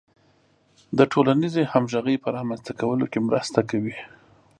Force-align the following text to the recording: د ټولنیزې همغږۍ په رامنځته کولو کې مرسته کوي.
د 0.97 0.99
ټولنیزې 1.11 1.63
همغږۍ 1.73 2.15
په 2.23 2.29
رامنځته 2.37 2.71
کولو 2.79 3.05
کې 3.11 3.19
مرسته 3.27 3.59
کوي. 3.69 3.97